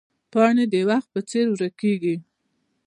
[0.31, 2.15] پاڼې د وخت په څېر ورکېږي